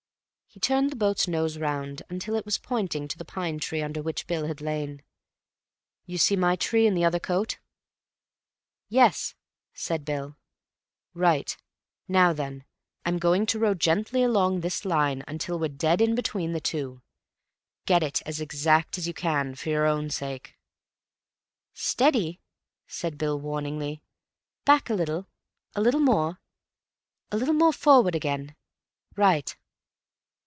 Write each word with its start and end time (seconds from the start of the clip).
He 0.53 0.59
turned 0.59 0.91
the 0.91 0.97
boat's 0.97 1.29
nose 1.29 1.57
round 1.57 2.01
until 2.09 2.35
it 2.35 2.43
was 2.43 2.57
pointing 2.57 3.07
to 3.07 3.17
the 3.17 3.23
pine 3.23 3.57
tree 3.57 3.81
under 3.81 4.01
which 4.01 4.27
Bill 4.27 4.47
had 4.47 4.59
lain. 4.59 5.01
"You 6.05 6.17
see 6.17 6.35
my 6.35 6.57
tree 6.57 6.85
and 6.85 6.95
the 6.97 7.05
other 7.05 7.21
coat?" 7.21 7.57
"Yes," 8.89 9.33
said 9.73 10.03
Bill. 10.03 10.35
"Right. 11.13 11.55
Now 12.09 12.33
then, 12.33 12.65
I'm 13.05 13.17
going 13.17 13.45
to 13.45 13.59
row 13.59 13.73
gently 13.73 14.23
along 14.23 14.59
this 14.59 14.83
line 14.83 15.23
until 15.25 15.57
we're 15.57 15.69
dead 15.69 16.01
in 16.01 16.15
between 16.15 16.51
the 16.51 16.59
two. 16.59 17.01
Get 17.85 18.03
it 18.03 18.21
as 18.25 18.41
exact 18.41 18.97
as 18.97 19.07
you 19.07 19.13
can—for 19.13 19.69
your 19.69 19.85
own 19.85 20.09
sake." 20.09 20.57
"Steady!" 21.73 22.41
said 22.87 23.17
Bill 23.17 23.39
warningly. 23.39 24.03
"Back 24.65 24.89
a 24.89 24.95
little.... 24.95 25.27
a 25.75 25.81
little 25.81 26.01
more.... 26.01 26.41
a 27.31 27.37
little 27.37 27.53
more 27.55 27.71
forward 27.71 28.15
again.... 28.15 28.53
Right." 29.15 29.55